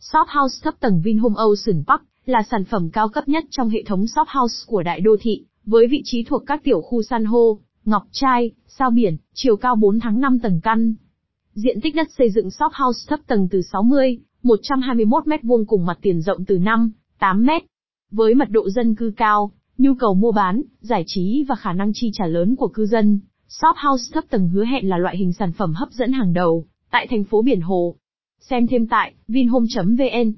Shop 0.00 0.26
House 0.28 0.60
thấp 0.62 0.74
tầng 0.80 1.00
Vinhome 1.00 1.34
Ocean 1.36 1.84
Park 1.86 2.02
là 2.26 2.42
sản 2.50 2.64
phẩm 2.64 2.90
cao 2.90 3.08
cấp 3.08 3.28
nhất 3.28 3.44
trong 3.50 3.68
hệ 3.68 3.82
thống 3.82 4.06
shop 4.06 4.28
house 4.28 4.54
của 4.66 4.82
đại 4.82 5.00
đô 5.00 5.16
thị, 5.20 5.44
với 5.64 5.86
vị 5.86 6.02
trí 6.04 6.24
thuộc 6.24 6.42
các 6.46 6.64
tiểu 6.64 6.80
khu 6.80 7.02
san 7.02 7.24
hô, 7.24 7.58
ngọc 7.84 8.02
trai, 8.12 8.50
sao 8.66 8.90
biển, 8.90 9.16
chiều 9.34 9.56
cao 9.56 9.76
4 9.76 10.00
tháng 10.00 10.20
5 10.20 10.38
tầng 10.38 10.60
căn. 10.62 10.94
Diện 11.54 11.80
tích 11.80 11.94
đất 11.94 12.08
xây 12.18 12.30
dựng 12.30 12.50
shop 12.50 12.72
house 12.72 12.98
thấp 13.08 13.20
tầng 13.26 13.48
từ 13.50 13.62
60, 13.62 14.18
121 14.42 15.24
m2 15.24 15.64
cùng 15.64 15.86
mặt 15.86 15.98
tiền 16.02 16.20
rộng 16.20 16.44
từ 16.44 16.58
5, 16.58 16.92
8m. 17.20 17.60
Với 18.10 18.34
mật 18.34 18.50
độ 18.50 18.70
dân 18.70 18.94
cư 18.94 19.12
cao, 19.16 19.52
nhu 19.78 19.94
cầu 19.94 20.14
mua 20.14 20.32
bán, 20.32 20.62
giải 20.80 21.04
trí 21.06 21.44
và 21.48 21.54
khả 21.54 21.72
năng 21.72 21.90
chi 21.94 22.10
trả 22.14 22.26
lớn 22.26 22.56
của 22.56 22.68
cư 22.68 22.86
dân, 22.86 23.20
shop 23.48 23.76
house 23.84 24.04
thấp 24.14 24.24
tầng 24.30 24.48
hứa 24.48 24.64
hẹn 24.64 24.88
là 24.88 24.98
loại 24.98 25.16
hình 25.16 25.32
sản 25.32 25.52
phẩm 25.52 25.74
hấp 25.74 25.90
dẫn 25.90 26.12
hàng 26.12 26.32
đầu 26.32 26.64
tại 26.90 27.06
thành 27.10 27.24
phố 27.24 27.42
Biển 27.42 27.60
Hồ. 27.60 27.96
Xem 28.40 28.66
thêm 28.66 28.86
tại 28.86 29.12
vinhome.vn 29.28 30.32